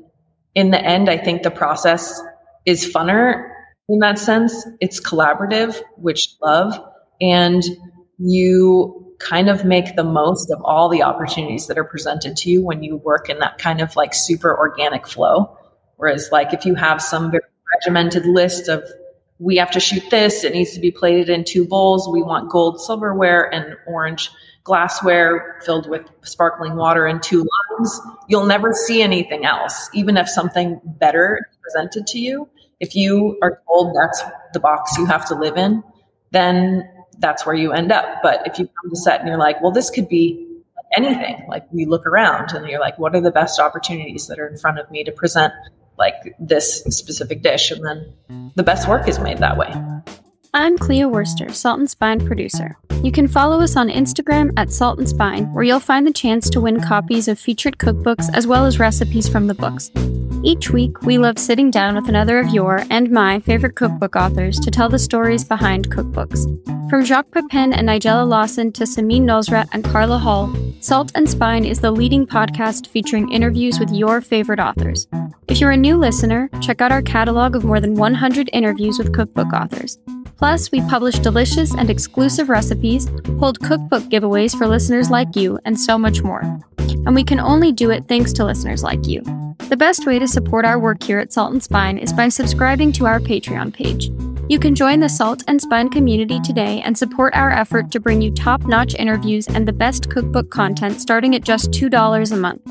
[0.55, 2.19] in the end, I think the process
[2.65, 3.49] is funner
[3.87, 4.65] in that sense.
[4.81, 6.79] It's collaborative, which love,
[7.21, 7.63] and
[8.17, 12.63] you kind of make the most of all the opportunities that are presented to you
[12.63, 15.57] when you work in that kind of like super organic flow.
[15.97, 17.43] Whereas, like, if you have some very
[17.75, 18.83] regimented list of
[19.39, 22.49] we have to shoot this, it needs to be plated in two bowls, we want
[22.49, 24.29] gold silverware and orange
[24.63, 30.27] glassware filled with sparkling water and two limes, you'll never see anything else, even if
[30.27, 32.49] something better is presented to you.
[32.79, 35.83] If you are told that's the box you have to live in,
[36.31, 38.21] then that's where you end up.
[38.23, 40.45] But if you come to set and you're like, well, this could be
[40.97, 44.47] anything, like we look around and you're like, what are the best opportunities that are
[44.47, 45.53] in front of me to present
[45.97, 47.71] like this specific dish?
[47.71, 49.73] And then the best work is made that way.
[50.53, 52.77] I'm Clea Worster, Salt and Spine producer.
[53.03, 56.49] You can follow us on Instagram at Salt and Spine, where you'll find the chance
[56.49, 59.91] to win copies of featured cookbooks as well as recipes from the books.
[60.45, 64.57] Each week, we love sitting down with another of your and my favorite cookbook authors
[64.59, 66.45] to tell the stories behind cookbooks.
[66.89, 70.55] From Jacques Pepin and Nigella Lawson to Samin Nosrat and Carla Hall,
[70.85, 75.07] Salt and Spine is the leading podcast featuring interviews with your favorite authors.
[75.47, 79.11] If you're a new listener, check out our catalog of more than 100 interviews with
[79.11, 79.97] cookbook authors.
[80.37, 85.79] Plus, we publish delicious and exclusive recipes, hold cookbook giveaways for listeners like you, and
[85.79, 86.41] so much more.
[86.77, 89.23] And we can only do it thanks to listeners like you.
[89.69, 92.91] The best way to support our work here at Salt and Spine is by subscribing
[92.91, 94.11] to our Patreon page.
[94.47, 98.21] You can join the Salt and Spine community today and support our effort to bring
[98.21, 102.61] you top notch interviews and the best cookbook content starting at just $2 a month.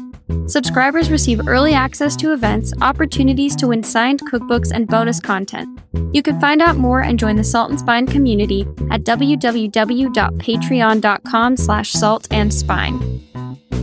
[0.51, 5.81] Subscribers receive early access to events, opportunities to win signed cookbooks, and bonus content.
[6.13, 11.93] You can find out more and join the Salt and Spine community at www.patreon.com slash
[11.93, 13.21] salt and spine.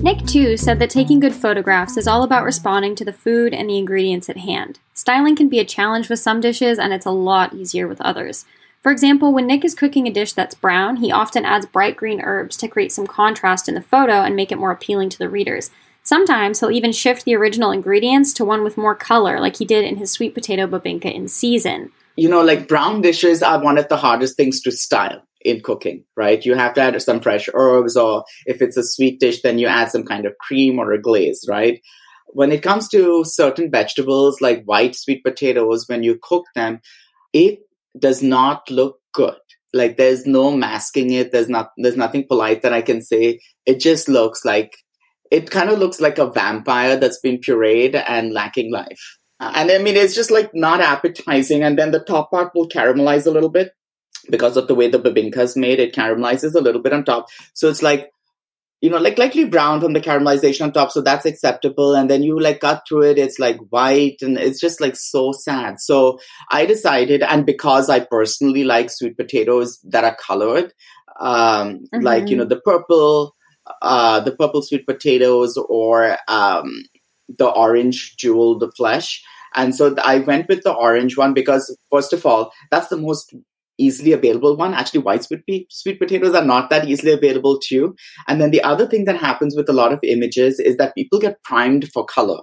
[0.03, 3.69] Nik, too, said that taking good photographs is all about responding to the food and
[3.69, 4.79] the ingredients at hand.
[4.93, 8.45] Styling can be a challenge with some dishes, and it's a lot easier with others.
[8.81, 12.19] For example, when Nik is cooking a dish that's brown, he often adds bright green
[12.19, 15.29] herbs to create some contrast in the photo and make it more appealing to the
[15.29, 15.69] readers.
[16.01, 19.85] Sometimes he'll even shift the original ingredients to one with more color, like he did
[19.85, 21.91] in his sweet potato bebinca in season.
[22.15, 26.03] You know, like brown dishes are one of the hardest things to style in cooking,
[26.15, 26.45] right?
[26.45, 29.67] You have to add some fresh herbs, or if it's a sweet dish, then you
[29.67, 31.81] add some kind of cream or a glaze, right?
[32.27, 36.79] When it comes to certain vegetables like white sweet potatoes, when you cook them,
[37.33, 37.59] it
[37.99, 39.35] does not look good.
[39.73, 41.31] Like there's no masking it.
[41.31, 43.39] There's not, there's nothing polite that I can say.
[43.65, 44.77] It just looks like,
[45.29, 49.17] it kind of looks like a vampire that's been pureed and lacking life.
[49.39, 51.63] And I mean, it's just like not appetizing.
[51.63, 53.71] And then the top part will caramelize a little bit
[54.31, 57.27] because of the way the bebinca is made, it caramelizes a little bit on top.
[57.53, 58.09] So it's like,
[58.81, 60.91] you know, like lightly brown from the caramelization on top.
[60.91, 61.93] So that's acceptable.
[61.93, 65.33] And then you like cut through it, it's like white and it's just like so
[65.33, 65.79] sad.
[65.79, 66.17] So
[66.49, 70.73] I decided, and because I personally like sweet potatoes that are colored,
[71.19, 72.01] um, mm-hmm.
[72.01, 73.35] like, you know, the purple,
[73.83, 76.83] uh, the purple sweet potatoes or um,
[77.37, 79.23] the orange jewel, the flesh.
[79.53, 83.35] And so I went with the orange one because, first of all, that's the most
[83.81, 84.73] easily available one.
[84.73, 87.95] Actually, white sweet, sweet potatoes are not that easily available too.
[88.27, 91.19] And then the other thing that happens with a lot of images is that people
[91.19, 92.41] get primed for color.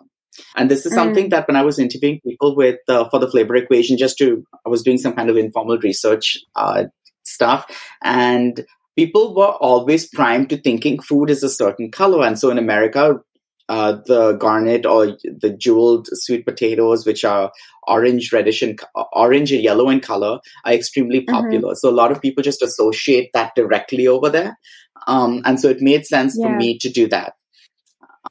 [0.56, 1.30] And this is something mm.
[1.30, 4.68] that when I was interviewing people with uh, for the flavor equation, just to I
[4.68, 6.84] was doing some kind of informal research uh,
[7.24, 7.66] stuff,
[8.02, 8.64] and
[8.96, 12.24] people were always primed to thinking food is a certain color.
[12.26, 13.20] And so in America,
[13.68, 17.52] uh, the garnet or the jeweled sweet potatoes, which are
[17.86, 18.80] orange, reddish, and
[19.12, 21.34] orange and yellow in color, are extremely mm-hmm.
[21.34, 21.68] popular.
[21.68, 21.76] Mm-hmm.
[21.76, 24.58] So a lot of people just associate that directly over there,
[25.06, 26.46] um, and so it made sense yeah.
[26.46, 27.34] for me to do that.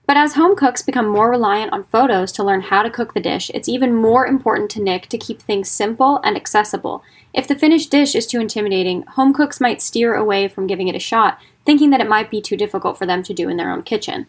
[0.06, 3.20] But as home cooks become more reliant on photos to learn how to cook the
[3.20, 7.04] dish, it's even more important to Nik to keep things simple and accessible.
[7.34, 10.96] If the finished dish is too intimidating, home cooks might steer away from giving it
[10.96, 13.72] a shot, thinking that it might be too difficult for them to do in their
[13.72, 14.28] own kitchen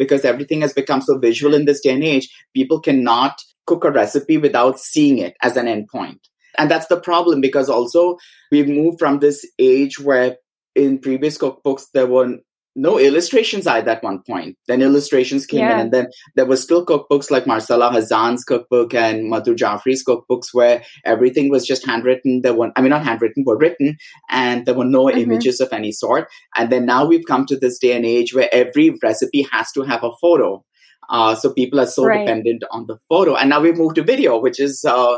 [0.00, 3.90] because everything has become so visual in this day and age, people cannot cook a
[3.90, 6.20] recipe without seeing it as an endpoint.
[6.56, 8.16] And that's the problem because also
[8.50, 10.36] we've moved from this age where
[10.74, 12.38] in previous cookbooks there were
[12.76, 14.56] no illustrations at one point.
[14.68, 15.74] Then illustrations came Yeah.
[15.74, 16.06] in, and then
[16.36, 21.66] there were still cookbooks like Marcella Hazan's cookbook and Madhur Jaffrey's cookbooks where everything was
[21.66, 22.42] just handwritten.
[22.42, 23.96] There were, I mean, not handwritten, but written,
[24.30, 25.18] and there were no Mhm.
[25.18, 26.28] images of any sort.
[26.56, 29.82] And then now we've come to this day and age where every recipe has to
[29.82, 30.64] have a photo.
[31.08, 32.20] Uh, so people are so Right.
[32.24, 33.34] dependent on the photo.
[33.34, 35.16] And now we've moved to video, which is, uh,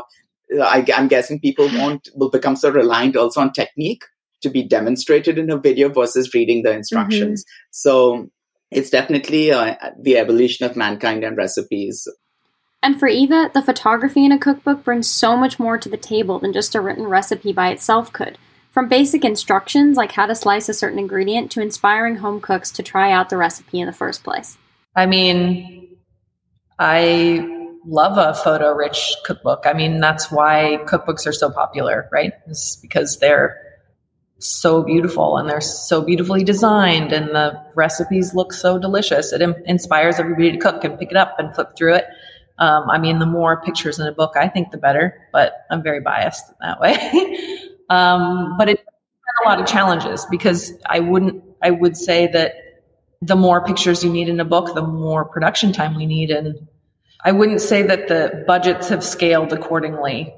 [0.59, 4.03] I, I'm guessing people won't will become so reliant also on technique
[4.43, 7.43] to be demonstrated in a video versus reading the instructions.
[7.71, 8.29] So
[8.71, 12.07] it's definitely uh, the evolution of mankind and recipes.
[12.81, 16.39] And for Eva, the photography in a cookbook brings so much more to the table
[16.39, 18.37] than just a written recipe by itself could.
[18.71, 22.83] From basic instructions like how to slice a certain ingredient to inspiring home cooks to
[22.83, 24.57] try out the recipe in the first place.
[24.95, 25.95] I mean,
[26.79, 29.63] I love a photo rich cookbook.
[29.65, 32.33] I mean, that's why cookbooks are so popular, right?
[32.47, 33.57] It's because they're
[34.43, 39.31] so beautiful and they're so beautifully designed and the recipes look so delicious.
[39.33, 42.05] It in- inspires everybody to cook and pick it up and flip through it.
[42.59, 45.81] Um, I mean, the more pictures in a book, I think the better, but I'm
[45.81, 46.93] very biased that way.
[47.89, 52.53] um, but it had a lot of challenges because I wouldn't, I would say that
[53.21, 56.29] the more pictures you need in a book, the more production time we need.
[56.29, 56.67] And
[57.23, 60.33] I wouldn't say that the budgets have scaled accordingly,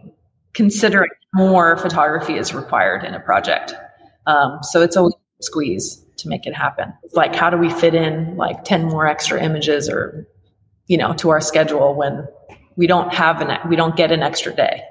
[0.53, 3.73] considering more photography is required in a project.
[4.27, 6.93] Um, so it's always a squeeze to make it happen.
[7.13, 10.27] Like, how do we fit in like 10 more extra images or,
[10.87, 12.27] you know, to our schedule when
[12.75, 14.81] we don't have an, we don't get an extra day.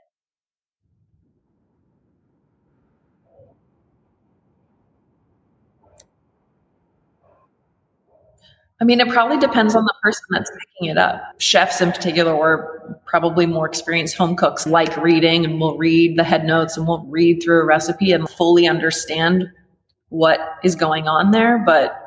[8.85, 11.23] I mean, it probably depends on the person that's picking it up.
[11.38, 16.23] Chefs in particular, or probably more experienced home cooks, like reading and will read the
[16.23, 19.49] head notes and will read through a recipe and fully understand
[20.11, 21.62] what is going on there.
[21.64, 21.99] But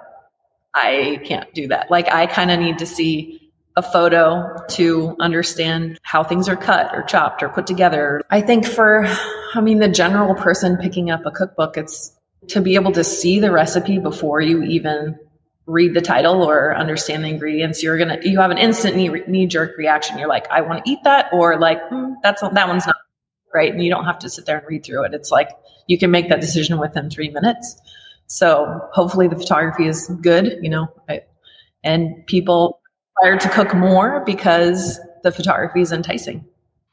[0.75, 1.89] I can't do that.
[1.89, 6.93] Like, I kind of need to see a photo to understand how things are cut
[6.93, 8.21] or chopped or put together.
[8.29, 9.03] I think for,
[9.55, 12.15] I mean, the general person picking up a cookbook, it's
[12.49, 15.17] to be able to see the recipe before you even
[15.67, 19.77] read the title or understand the ingredients, you're gonna you have an instant knee jerk
[19.77, 20.17] reaction.
[20.17, 22.95] You're like, I want to eat that, or like mm, that's that one's not
[23.53, 25.13] right, and you don't have to sit there and read through it.
[25.13, 25.49] It's like
[25.87, 27.79] you can make that decision within three minutes.
[28.27, 31.21] So hopefully the photography is good, you know, I,
[31.83, 32.81] and people
[33.17, 36.45] aspire to cook more because the photography is enticing.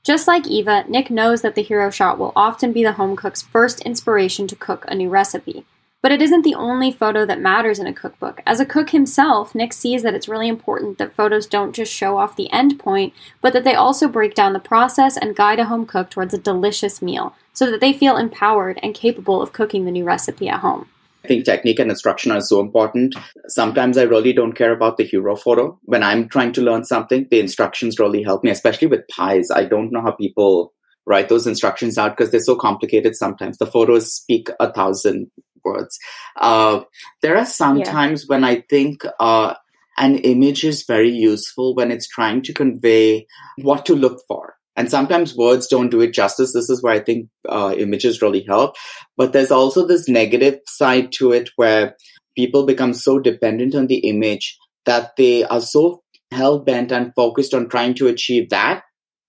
[0.04, 3.42] Just like Eva, Nik knows that the hero shot will often be the home cook's
[3.42, 5.64] first inspiration to cook a new recipe.
[6.04, 8.42] But it isn't the only photo that matters in a cookbook.
[8.46, 12.18] As a cook himself, Nik sees that it's really important that photos don't just show
[12.18, 15.64] off the end point, but that they also break down the process and guide a
[15.64, 19.86] home cook towards a delicious meal so that they feel empowered and capable of cooking
[19.86, 20.90] the new recipe at home.
[21.24, 23.16] I think technique and instruction are so important.
[23.48, 25.80] Sometimes I really don't care about the hero photo.
[25.84, 29.48] When I'm trying to learn something, the instructions really help me, especially with pies.
[29.50, 30.74] I don't know how people
[31.06, 33.56] write those instructions out because they're so complicated sometimes.
[33.56, 35.30] The photos speak a thousand
[35.64, 35.98] words.
[36.36, 36.80] Uh,
[37.22, 37.84] there are some Yeah.
[37.90, 39.54] times when I think uh,
[39.98, 43.26] an image is very useful when it's trying to convey
[43.62, 44.54] what to look for.
[44.76, 46.52] And sometimes words don't do it justice.
[46.52, 48.74] This is where I think uh, images really help.
[49.16, 51.94] But there's also this negative side to it where
[52.36, 57.54] people become so dependent on the image that they are so hell bent and focused
[57.54, 58.82] on trying to achieve that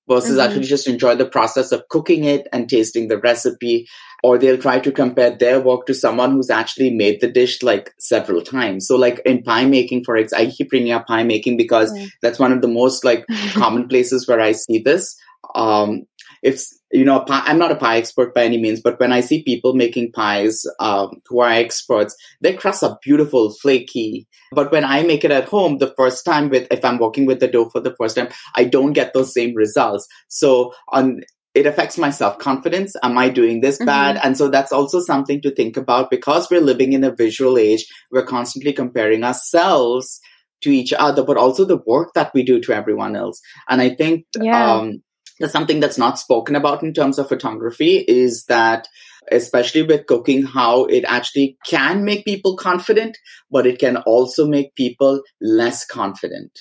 [0.07, 0.43] versus Mhm.
[0.45, 3.87] actually just enjoy the process of cooking it and tasting the recipe
[4.23, 7.91] or they'll try to compare their work to someone who's actually made the dish like
[7.99, 11.57] several times so like in pie making for example i keep bringing up pie making
[11.57, 12.09] because Mm.
[12.21, 15.15] that's one of the most like common places where i see this
[15.55, 16.03] um
[16.43, 16.63] if
[16.95, 19.43] you know pie, i'm not a pie expert by any means but when i see
[19.43, 25.03] people making pies um, who are experts their crusts are beautiful flaky but when i
[25.03, 27.81] make it at home the first time with if i'm working with the dough for
[27.81, 31.21] the first time i don't get those same results so on
[31.53, 32.97] it affects my self confidence.
[33.01, 34.19] Am I doing this bad?
[34.23, 37.85] And so that's also something to think about because we're living in a visual age.
[38.11, 40.19] We're constantly comparing ourselves
[40.63, 43.39] to each other, but also the work that we do to everyone else.
[43.69, 44.73] And I think Yeah.
[44.73, 45.01] um,
[45.47, 48.87] something that's not spoken about in terms of photography is that
[49.31, 53.17] especially with cooking how it actually can make people confident
[53.49, 56.51] but it can also make people less confident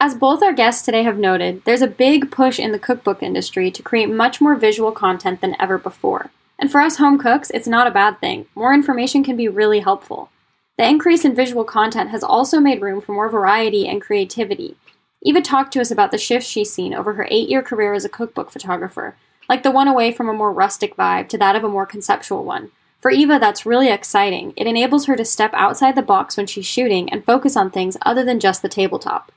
[0.00, 3.68] As both our guests today have noted, there's a big push in the cookbook industry
[3.72, 6.30] to create much more visual content than ever before.
[6.56, 8.46] And for us home cooks, it's not a bad thing.
[8.54, 10.30] More information can be really helpful.
[10.76, 14.76] The increase in visual content has also made room for more variety and creativity.
[15.22, 18.04] Eva talked to us about the shifts she's seen over her eight year career as
[18.04, 19.16] a cookbook photographer,
[19.48, 22.44] like the one away from a more rustic vibe to that of a more conceptual
[22.44, 22.70] one.
[23.00, 24.52] For Eva, that's really exciting.
[24.56, 27.96] It enables her to step outside the box when she's shooting and focus on things
[28.02, 29.30] other than just the tabletop.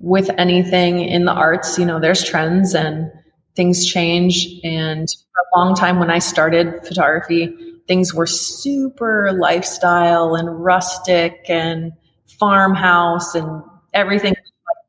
[0.00, 3.10] With anything in the arts, you know, there's trends and
[3.56, 4.46] things change.
[4.62, 7.52] And for a long time when I started photography,
[7.88, 11.92] things were super lifestyle and rustic and
[12.38, 14.34] farmhouse and everything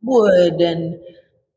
[0.02, 1.00] wood and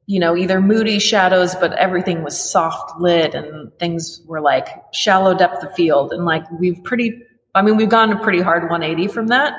[0.07, 5.35] you know either moody shadows but everything was soft lit and things were like shallow
[5.35, 6.13] depth of field.
[6.13, 7.23] And like we've pretty
[7.55, 9.55] i mean we've gone a pretty hard 180 from that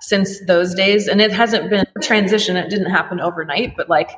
[0.00, 1.08] since those days.
[1.08, 2.56] And it hasn't been a transition.
[2.56, 4.10] It didn't happen overnight but like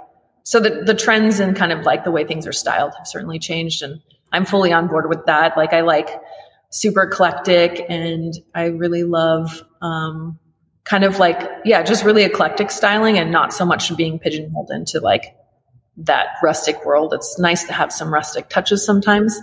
[0.42, 3.38] so the, the trends and kind of like the way things are styled have certainly
[3.38, 3.82] changed.
[3.82, 4.00] And
[4.32, 5.56] i'm fully on board with that.
[5.56, 6.20] Like i like
[6.70, 10.38] super eclectic and I really love um,
[10.84, 15.00] kind of like, yeah, just really eclectic styling and not so much being pigeonholed into
[15.00, 15.36] like
[15.96, 17.12] that rustic world.
[17.12, 19.38] It's nice to have some rustic touches sometimes,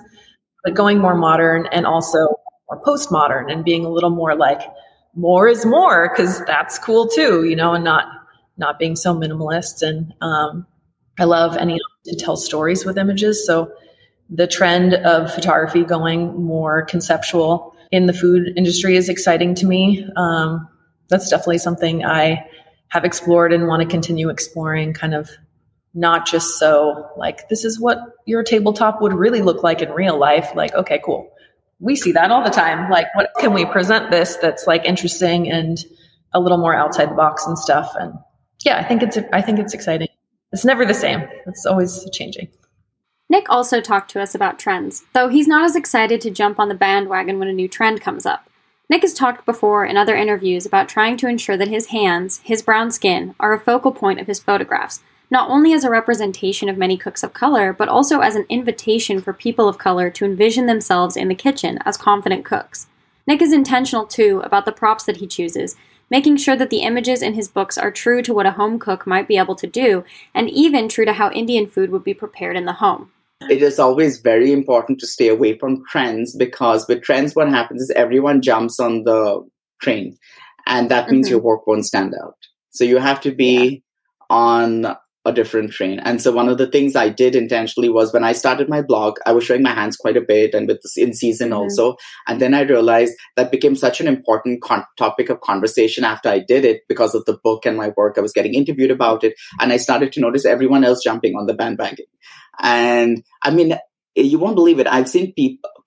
[0.63, 2.17] but going more modern and also
[2.69, 4.62] more postmodern and being a little more like
[5.15, 8.06] more is more because that's cool too, you know, and not
[8.58, 9.88] not being so minimalist.
[9.88, 10.65] And um,
[11.19, 13.45] I love any to tell stories with images.
[13.45, 13.71] So
[14.30, 20.06] the trend of photography going more conceptual in the food industry is exciting to me.
[20.15, 20.67] Um,
[21.10, 22.46] that's definitely something I
[22.89, 25.30] have explored and want to continue exploring, kind of
[25.93, 30.17] not just so like, this is what your tabletop would really look like in real
[30.17, 30.52] life.
[30.56, 31.32] Like, okay, cool.
[31.80, 32.89] We see that all the time.
[32.89, 35.84] Like, what can we present this that's like interesting and
[36.34, 37.93] a little more outside the box and stuff?
[38.00, 38.13] And
[38.63, 40.08] yeah, I think it's, I think it's exciting.
[40.52, 41.24] It's never the same.
[41.46, 42.48] It's always changing.
[43.30, 46.70] Nik also talked to us about trends, though he's not as excited to jump on
[46.70, 48.47] the bandwagon when a new trend comes up.
[48.89, 52.62] Nik has talked before in other interviews about trying to ensure that his hands, his
[52.62, 56.78] brown skin, are a focal point of his photographs, not only as a representation of
[56.78, 60.67] many cooks of color, but also as an invitation for people of color to envision
[60.67, 62.88] themselves in the kitchen as confident cooks.
[63.28, 65.76] Nik is intentional too about the props that he chooses,
[66.10, 69.06] making sure that the images in his books are true to what a home cook
[69.06, 72.56] might be able to do, and even true to how Indian food would be prepared
[72.56, 77.04] in the home it is always very important to stay away from trends because with
[77.04, 79.47] trends, what happens is everyone jumps on the
[79.82, 80.17] train,
[80.65, 81.36] and that means mm-hmm.
[81.36, 82.38] your work won't stand out.
[82.71, 83.84] So you have to be
[84.30, 84.36] yeah.
[84.36, 84.97] on
[85.28, 86.00] a different train.
[86.00, 89.17] And so one of the things I did intentionally was when I started my blog,
[89.26, 91.58] I was showing my hands quite a bit and with this in season mm-hmm.
[91.58, 91.97] also.
[92.28, 96.39] And then I realized that became such an important con- topic of conversation after I
[96.39, 98.17] did it because of the book and my work.
[98.17, 99.34] I was getting interviewed about it.
[99.60, 102.06] And I started to notice everyone else jumping on the bandwagon.
[102.62, 103.78] And I mean,
[104.15, 104.88] you won't believe it.
[104.88, 105.34] I've seen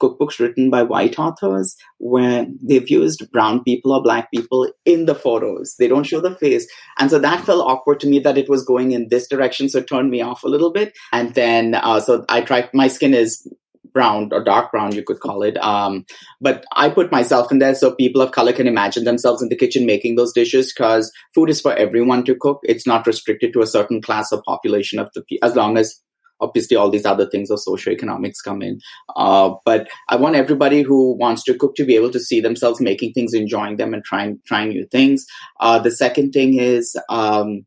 [0.01, 5.15] cookbooks written by white authors where they've used brown people or black people in the
[5.15, 5.75] photos.
[5.79, 6.67] They don't show the face.
[6.99, 9.69] And so that felt awkward to me that it was going in this direction.
[9.69, 10.97] So it turned me off a little bit.
[11.13, 13.47] And then, uh, so I tried, my skin is
[13.93, 15.57] brown or dark brown, you could call it.
[15.59, 16.05] Um,
[16.41, 19.57] but I put myself in there so people of color can imagine themselves in the
[19.57, 22.61] kitchen making those dishes because food is for everyone to cook.
[22.63, 26.01] It's not restricted to a certain class or population of the, as long as
[26.41, 28.81] obviously all these other things of socioeconomics come in.
[29.17, 32.81] Uh, but i want everybody who wants to cook to be able to see themselves
[32.81, 35.27] making things enjoying them and trying trying new things.
[35.61, 37.67] Uh, the second thing is um,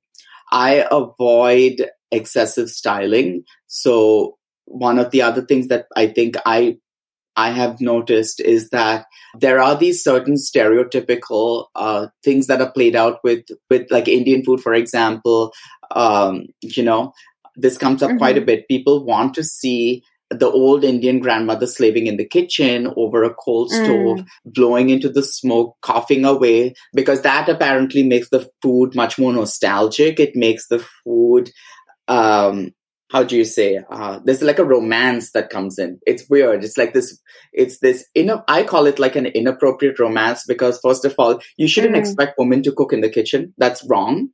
[0.51, 3.43] i avoid excessive styling.
[3.67, 6.77] So one of the other things that i think i
[7.36, 9.05] I have noticed is that
[9.39, 14.43] there are these certain stereotypical uh, things that are played out with with like Indian
[14.43, 15.51] food, for example.
[15.91, 17.13] Um, you know,
[17.55, 18.17] this comes up mm-hmm.
[18.17, 18.47] quite a mm-hmm.
[18.47, 18.67] bit.
[18.67, 23.69] People want to see the old Indian grandmother slaving in the kitchen over a coal
[23.69, 24.25] stove, mm.
[24.45, 30.19] blowing into the smoke, coughing away, because that apparently makes the food much more nostalgic.
[30.19, 31.51] It makes the food
[32.07, 32.71] um,
[33.13, 35.99] how do you say uh, there's like a romance that comes in.
[36.08, 36.63] It's weird.
[36.63, 37.21] It's like this
[37.54, 41.67] it's this in i call it like an inappropriate romance because first of all you
[41.67, 41.99] shouldn't mm.
[41.99, 43.54] expect women to cook in the kitchen.
[43.60, 44.30] That's wrong.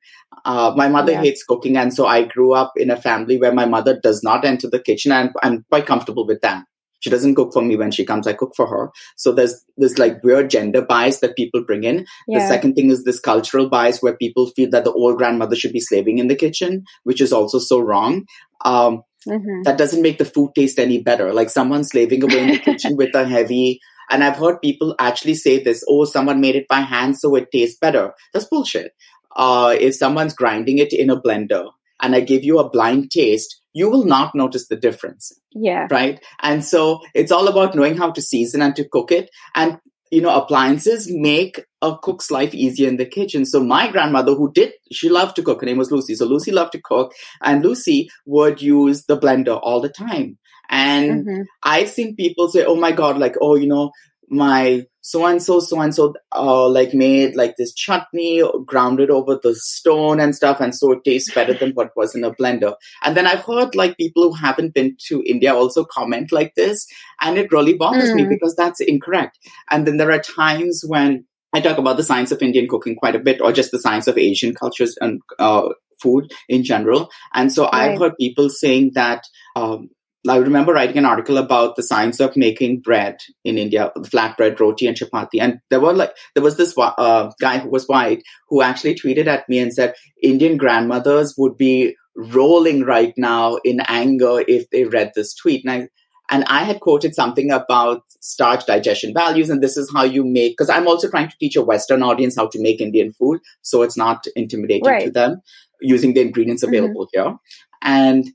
[0.45, 1.21] Uh, my mother yeah.
[1.21, 4.45] hates cooking and so i grew up in a family where my mother does not
[4.45, 6.63] enter the kitchen and i'm quite comfortable with that
[6.99, 8.91] she doesn't cook for me when she comes i cook for her.
[9.15, 12.05] So there's this like weird gender bias that people bring in.
[12.27, 12.39] Yeah.
[12.39, 15.73] the second thing is this cultural bias where people feel that the old grandmother should
[15.73, 18.25] be slaving in the kitchen which is also so wrong.
[18.65, 19.63] Um, mm-hmm.
[19.63, 21.33] that doesn't make the food taste any better.
[21.33, 23.79] Like someone slaving away in the kitchen with a heavy
[24.11, 27.51] and i've heard people actually say this oh someone made it by hand so it
[27.51, 28.13] tastes better.
[28.33, 28.93] That's bullshit.
[29.35, 31.69] Uh, if someone's grinding it in a blender
[32.01, 35.31] and i give you a blind taste you will not notice the difference.
[35.51, 35.87] Yeah.
[35.89, 36.23] Right.
[36.41, 39.29] And so it's all about knowing how to season and to cook it.
[39.55, 39.79] And
[40.11, 43.45] you know, appliances make a cook's life easier in the kitchen.
[43.45, 45.61] So my grandmother, who did, she loved to cook.
[45.61, 46.15] Her name was Lucy.
[46.15, 47.13] So Lucy loved to cook,
[47.43, 50.39] and Lucy would use the blender all the time.
[50.71, 51.41] And mm-hmm.
[51.61, 53.91] I've seen people say, "Oh my God!" Like, "Oh, you know,
[54.29, 59.39] my so and so, so and so, uh, like made like this chutney, grounded over
[59.41, 62.75] the stone and stuff, and so it tastes better than what was in a blender.
[63.03, 66.85] And then I've heard like people who haven't been to India also comment like this,
[67.21, 68.15] and it really bothers mm.
[68.15, 69.39] me because that's incorrect.
[69.71, 73.15] And then there are times when I talk about the science of Indian cooking quite
[73.15, 75.69] a bit, or just the science of Asian cultures and uh,
[76.01, 77.09] food in general.
[77.33, 77.91] And so right.
[77.91, 79.23] I've heard people saying that
[79.55, 79.89] um,
[80.27, 84.85] I remember writing an article about the science of making bread in India, flatbread, roti,
[84.85, 85.39] and chapati.
[85.39, 89.27] And there were like there was this uh, guy who was white who actually tweeted
[89.27, 94.83] at me and said Indian grandmothers would be rolling right now in anger if they
[94.83, 95.63] read this tweet.
[95.65, 95.87] And I
[96.31, 100.53] and I had quoted something about starch digestion values, and this is how you make.
[100.53, 103.81] Because I'm also trying to teach a Western audience how to make Indian food, so
[103.81, 105.05] it's not intimidating right.
[105.05, 105.41] to them
[105.81, 106.75] using the ingredients mm-hmm.
[106.75, 107.29] available mm-hmm.
[107.29, 107.37] here.
[107.81, 108.25] And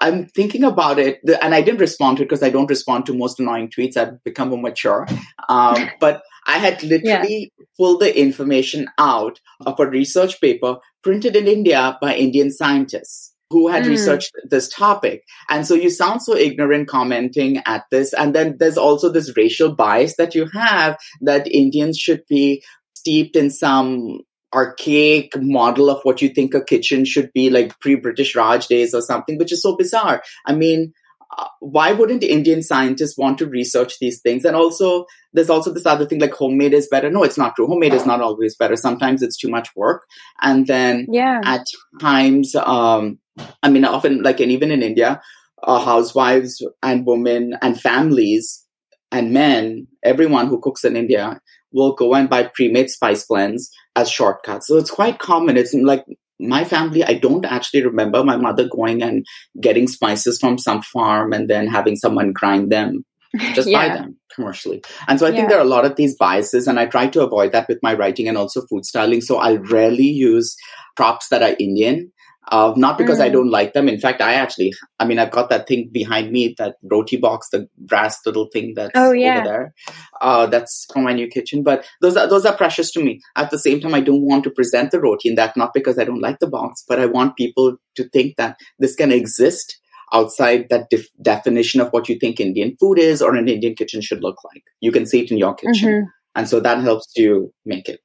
[0.00, 3.14] I'm thinking about it, and I didn't respond to it because I don't respond to
[3.14, 3.96] most annoying tweets.
[3.96, 5.06] I've become more mature.
[5.48, 7.64] Um, but I had literally yeah.
[7.76, 13.68] pulled the information out of a research paper printed in India by Indian scientists who
[13.68, 13.90] had mm.
[13.90, 15.22] researched this topic.
[15.48, 18.12] And so you sound so ignorant commenting at this.
[18.12, 22.64] And then there's also this racial bias that you have that Indians should be
[22.94, 24.20] steeped in some
[24.54, 29.02] archaic model of what you think a kitchen should be like pre-british raj days or
[29.02, 30.22] something which is so bizarre.
[30.46, 30.92] I mean
[31.36, 34.44] uh, why wouldn't indian scientists want to research these things?
[34.44, 37.10] And also there's also this other thing like homemade is better.
[37.10, 37.66] No it's not true.
[37.66, 38.76] Homemade is not always better.
[38.76, 40.04] Sometimes it's too much work.
[40.40, 41.40] And then yeah.
[41.44, 41.66] at
[42.00, 43.18] times um
[43.62, 45.20] i mean often like and even in india
[45.62, 48.64] uh, housewives and women and families
[49.10, 51.40] and men everyone who cooks in india
[51.72, 54.66] will go and buy pre-made spice blends as shortcuts.
[54.66, 55.56] So it's quite common.
[55.56, 56.04] It's like
[56.40, 59.24] my family, I don't actually remember my mother going and
[59.60, 63.04] getting spices from some farm and then having someone grind them.
[63.54, 63.88] Just yeah.
[63.88, 64.82] buy them commercially.
[65.08, 65.36] And so I yeah.
[65.36, 67.80] think there are a lot of these biases, and I try to avoid that with
[67.82, 69.20] my writing and also food styling.
[69.20, 70.56] So I'll rarely use
[70.96, 72.12] props that are Indian
[72.48, 73.22] uh, not because mm.
[73.22, 73.88] I don't like them.
[73.88, 77.48] In fact, I actually, I mean, I've got that thing behind me, that roti box,
[77.50, 79.38] the brass little thing that's oh, yeah.
[79.38, 79.74] over there.
[80.20, 81.62] Uh, that's from my new kitchen.
[81.62, 83.20] But those are those are precious to me.
[83.36, 85.98] At the same time, I don't want to present the roti in that, not because
[85.98, 89.78] I don't like the box, but I want people to think that this can exist
[90.12, 94.00] outside that def- definition of what you think Indian food is or an Indian kitchen
[94.00, 94.62] should look like.
[94.80, 95.88] You can see it in your kitchen.
[95.88, 96.06] Mm-hmm.
[96.36, 98.00] And so that helps you make it.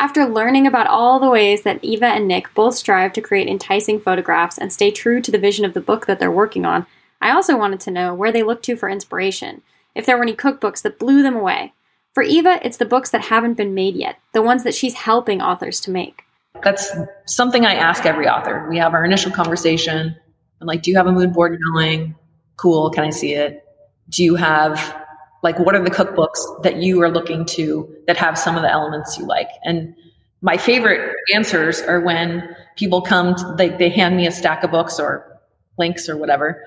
[0.00, 3.98] After learning about all the ways that Eva and Nik both strive to create enticing
[3.98, 6.86] photographs and stay true to the vision of the book that they're working on,
[7.20, 9.60] I also wanted to know where they look to for inspiration,
[9.96, 11.72] if there were any cookbooks that blew them away.
[12.14, 15.42] For Eva, it's the books that haven't been made yet, the ones that she's helping
[15.42, 16.22] authors to make.
[16.62, 16.92] That's
[17.26, 18.68] something I ask every author.
[18.70, 20.14] We have our initial conversation.
[20.60, 22.14] I'm like, do you have a mood board going?
[22.56, 22.90] Cool.
[22.90, 23.64] Can I see it?
[24.10, 25.06] Do you have
[25.42, 28.70] like what are the cookbooks that you are looking to that have some of the
[28.70, 29.48] elements you like?
[29.64, 29.94] And
[30.40, 34.70] my favorite answers are when people come to, they, they hand me a stack of
[34.70, 35.40] books or
[35.78, 36.62] links or whatever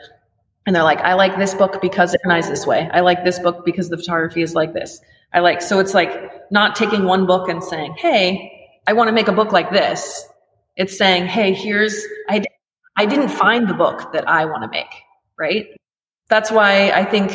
[0.65, 2.89] and they're like i like this book because it organized this way.
[2.91, 5.01] I like this book because the photography is like this.
[5.33, 8.51] I like so it's like not taking one book and saying hey
[8.87, 10.25] i want to make a book like this.
[10.75, 12.43] It's saying hey here's i
[12.95, 14.91] i didn't find the book that i want to make
[15.37, 15.65] right?
[16.29, 17.31] That's why i think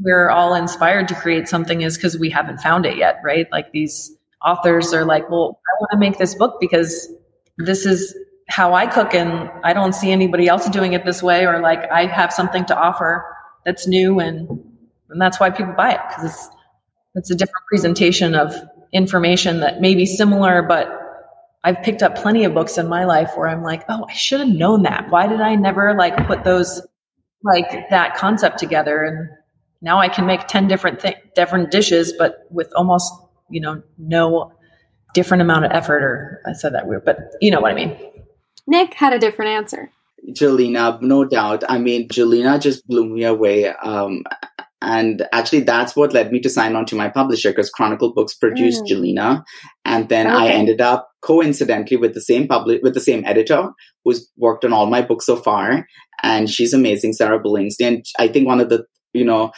[0.00, 3.46] we're all inspired to create something is because we haven't found it yet, right?
[3.50, 7.08] Like these authors are like, well, I want to make this book because
[7.58, 8.14] this is
[8.48, 11.90] how I cook and I don't see anybody else doing it this way, or like
[11.90, 13.24] I have something to offer
[13.64, 14.48] that's new and
[15.08, 16.48] and that's why people buy it because it's
[17.14, 18.54] it's a different presentation of
[18.92, 20.98] information that may be similar, but
[21.64, 24.40] I've picked up plenty of books in my life where I'm like, oh, I should
[24.40, 25.10] have known that.
[25.10, 26.82] Why did I never like put those
[27.44, 29.02] like that concept together?
[29.04, 29.28] And
[29.82, 33.12] now I can make 10 different th- different dishes, but with almost,
[33.50, 34.52] you know, no
[35.12, 37.96] different amount of effort or I said that weird, but you know what I mean.
[38.66, 39.90] Nik had a different answer.
[40.30, 41.64] Gjelina, no doubt.
[41.68, 43.66] I mean, Gjelina just blew me away.
[43.66, 44.22] Um,
[44.80, 48.34] and actually, that's what led me to sign on to my publisher because Chronicle Books
[48.34, 48.88] produced mm.
[48.88, 49.44] Gjelina,
[49.84, 50.36] and then okay.
[50.36, 53.70] I ended up coincidentally with the same public with the same editor
[54.04, 55.86] who's worked on all my books so far,
[56.22, 57.86] and she's amazing, Sarah Billingsley.
[57.86, 59.52] And I think one of the you know a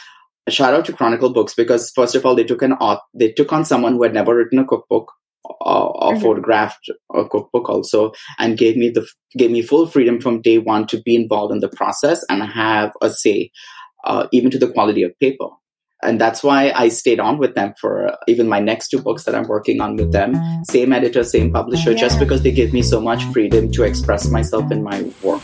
[0.49, 2.75] shout out to Chronicle Books because first of all, they took an
[3.13, 5.11] they took on someone who had never written a cookbook
[5.43, 6.21] or, or mm-hmm.
[6.21, 10.87] photographed a cookbook also, and gave me the gave me full freedom from day one
[10.87, 13.51] to be involved in the process and have a say,
[14.05, 15.47] uh, even to the quality of paper.
[16.03, 19.23] and that's why I stayed on with them for uh, even my next two books
[19.23, 20.35] that I'm working on with them.
[20.65, 21.97] Same editor, same publisher, yeah.
[21.97, 25.41] just because they give me so much freedom to express myself in my work.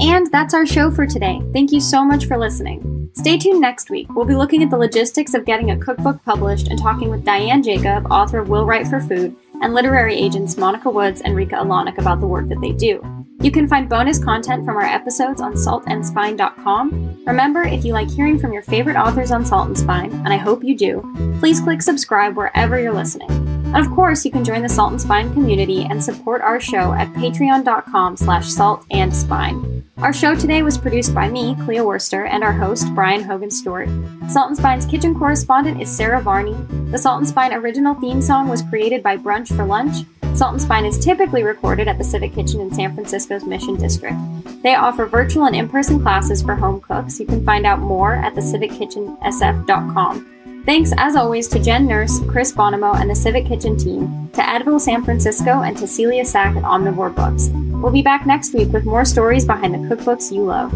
[0.00, 1.42] And that's our show for today.
[1.52, 3.10] Thank you so much for listening.
[3.14, 4.06] Stay tuned next week.
[4.14, 7.64] We'll be looking at the logistics of getting a cookbook published and talking with Dianne
[7.64, 11.98] Jacob, author of Will Write for Food, and literary agents Monica Woods and Rica Allannic
[11.98, 13.02] about the work that they do.
[13.42, 17.24] You can find bonus content from our episodes on saltandspine.com.
[17.26, 20.36] Remember, if you like hearing from your favorite authors on Salt and Spine, and I
[20.36, 21.02] hope you do,
[21.40, 23.49] please click subscribe wherever you're listening.
[23.72, 26.92] And of course, you can join the Salt and Spine community and support our show
[26.92, 29.84] at patreon.com slash salt and spine.
[29.98, 33.88] Our show today was produced by me, Clea Worster, and our host, Brian Hogan Stewart.
[34.28, 36.56] Salt and Spine's kitchen correspondent is Sarah Varney.
[36.90, 40.04] The Salt and Spine original theme song was created by Brunch for Lunch.
[40.34, 44.16] Salt and Spine is typically recorded at the Civic Kitchen in San Francisco's Mission District.
[44.62, 47.20] They offer virtual and in person classes for home cooks.
[47.20, 50.39] You can find out more at thecivickitchensf.com.
[50.66, 54.80] Thanks, as always, to Jen Nurse, Chris Bonamo, and the Civic Kitchen team, to Advil
[54.80, 57.48] San Francisco, and to Celia Sack at Omnivore Books.
[57.82, 60.72] We'll be back next week with more stories behind the cookbooks you love.